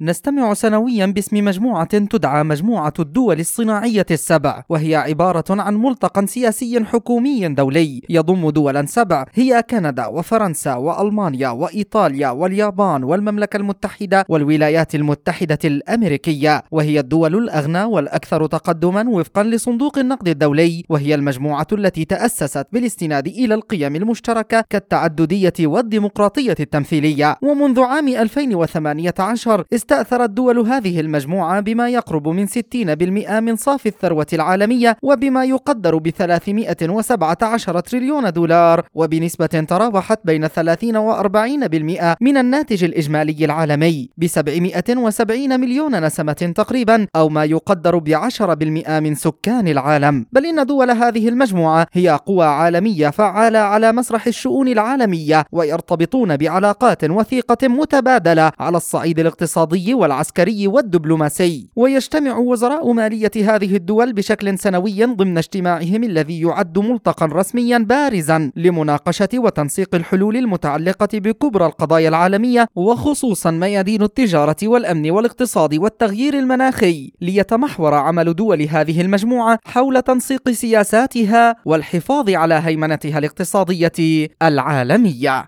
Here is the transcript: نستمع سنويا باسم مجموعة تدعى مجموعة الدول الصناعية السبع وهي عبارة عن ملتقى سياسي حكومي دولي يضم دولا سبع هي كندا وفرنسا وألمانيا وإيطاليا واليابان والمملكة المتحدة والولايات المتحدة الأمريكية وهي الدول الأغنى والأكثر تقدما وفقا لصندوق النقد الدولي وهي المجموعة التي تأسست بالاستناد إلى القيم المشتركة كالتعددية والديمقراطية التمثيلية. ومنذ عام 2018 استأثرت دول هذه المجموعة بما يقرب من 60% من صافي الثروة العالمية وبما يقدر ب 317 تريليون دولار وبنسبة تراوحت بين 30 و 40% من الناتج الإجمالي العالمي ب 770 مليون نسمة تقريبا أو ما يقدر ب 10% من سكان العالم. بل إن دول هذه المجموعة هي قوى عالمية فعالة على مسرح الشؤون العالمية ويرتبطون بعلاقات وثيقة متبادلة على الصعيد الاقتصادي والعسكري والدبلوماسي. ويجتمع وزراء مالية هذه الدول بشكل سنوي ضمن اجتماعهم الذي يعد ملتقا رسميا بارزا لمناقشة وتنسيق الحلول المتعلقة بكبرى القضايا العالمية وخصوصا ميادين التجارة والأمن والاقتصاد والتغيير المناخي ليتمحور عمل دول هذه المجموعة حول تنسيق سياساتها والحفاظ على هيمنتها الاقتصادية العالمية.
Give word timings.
نستمع 0.00 0.54
سنويا 0.54 1.06
باسم 1.06 1.44
مجموعة 1.44 1.84
تدعى 1.98 2.44
مجموعة 2.44 2.92
الدول 2.98 3.40
الصناعية 3.40 4.06
السبع 4.10 4.62
وهي 4.68 4.96
عبارة 4.96 5.44
عن 5.50 5.76
ملتقى 5.76 6.26
سياسي 6.26 6.84
حكومي 6.84 7.48
دولي 7.48 8.02
يضم 8.08 8.50
دولا 8.50 8.86
سبع 8.86 9.24
هي 9.34 9.62
كندا 9.70 10.06
وفرنسا 10.06 10.74
وألمانيا 10.74 11.48
وإيطاليا 11.48 12.30
واليابان 12.30 13.04
والمملكة 13.04 13.56
المتحدة 13.56 14.24
والولايات 14.28 14.94
المتحدة 14.94 15.58
الأمريكية 15.64 16.62
وهي 16.70 17.00
الدول 17.00 17.34
الأغنى 17.36 17.84
والأكثر 17.84 18.46
تقدما 18.46 19.04
وفقا 19.08 19.42
لصندوق 19.42 19.98
النقد 19.98 20.28
الدولي 20.28 20.84
وهي 20.88 21.14
المجموعة 21.14 21.66
التي 21.72 22.04
تأسست 22.04 22.66
بالاستناد 22.72 23.26
إلى 23.26 23.54
القيم 23.54 23.96
المشتركة 23.96 24.64
كالتعددية 24.70 25.52
والديمقراطية 25.60 26.56
التمثيلية. 26.60 27.36
ومنذ 27.42 27.80
عام 27.80 28.08
2018 28.08 29.64
استأثرت 29.88 30.30
دول 30.30 30.58
هذه 30.58 31.00
المجموعة 31.00 31.60
بما 31.60 31.88
يقرب 31.88 32.28
من 32.28 32.46
60% 32.46 32.50
من 33.30 33.56
صافي 33.56 33.88
الثروة 33.88 34.26
العالمية 34.32 34.96
وبما 35.02 35.44
يقدر 35.44 35.98
ب 35.98 36.08
317 36.08 37.80
تريليون 37.80 38.32
دولار 38.32 38.84
وبنسبة 38.94 39.46
تراوحت 39.46 40.18
بين 40.24 40.46
30 40.48 40.96
و 40.96 41.22
40% 41.22 41.26
من 42.20 42.36
الناتج 42.36 42.84
الإجمالي 42.84 43.44
العالمي 43.44 44.10
ب 44.16 44.26
770 44.26 45.60
مليون 45.60 46.04
نسمة 46.04 46.52
تقريبا 46.56 47.06
أو 47.16 47.28
ما 47.28 47.44
يقدر 47.44 47.98
ب 47.98 48.08
10% 48.08 48.90
من 48.90 49.14
سكان 49.14 49.68
العالم. 49.68 50.26
بل 50.32 50.46
إن 50.46 50.66
دول 50.66 50.90
هذه 50.90 51.28
المجموعة 51.28 51.86
هي 51.92 52.20
قوى 52.26 52.44
عالمية 52.46 53.10
فعالة 53.10 53.58
على 53.58 53.92
مسرح 53.92 54.26
الشؤون 54.26 54.68
العالمية 54.68 55.44
ويرتبطون 55.52 56.36
بعلاقات 56.36 57.04
وثيقة 57.10 57.68
متبادلة 57.68 58.52
على 58.60 58.76
الصعيد 58.76 59.18
الاقتصادي 59.18 59.77
والعسكري 59.94 60.66
والدبلوماسي. 60.66 61.68
ويجتمع 61.76 62.36
وزراء 62.36 62.92
مالية 62.92 63.30
هذه 63.36 63.76
الدول 63.76 64.12
بشكل 64.12 64.58
سنوي 64.58 65.04
ضمن 65.04 65.38
اجتماعهم 65.38 66.04
الذي 66.04 66.40
يعد 66.40 66.78
ملتقا 66.78 67.26
رسميا 67.26 67.78
بارزا 67.78 68.50
لمناقشة 68.56 69.28
وتنسيق 69.34 69.94
الحلول 69.94 70.36
المتعلقة 70.36 71.08
بكبرى 71.14 71.66
القضايا 71.66 72.08
العالمية 72.08 72.66
وخصوصا 72.76 73.50
ميادين 73.50 74.02
التجارة 74.02 74.56
والأمن 74.62 75.10
والاقتصاد 75.10 75.74
والتغيير 75.74 76.38
المناخي 76.38 77.12
ليتمحور 77.20 77.94
عمل 77.94 78.34
دول 78.34 78.62
هذه 78.62 79.00
المجموعة 79.00 79.58
حول 79.64 80.02
تنسيق 80.02 80.50
سياساتها 80.50 81.56
والحفاظ 81.64 82.30
على 82.30 82.54
هيمنتها 82.64 83.18
الاقتصادية 83.18 84.28
العالمية. 84.42 85.44